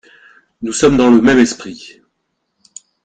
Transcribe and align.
Nous 0.63 0.73
sommes 0.73 0.97
dans 0.97 1.11
le 1.11 1.21
même 1.21 1.37
esprit. 1.37 2.01